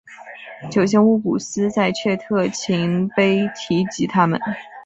[0.71, 4.41] 九姓乌古斯在阙特勤碑提及他们。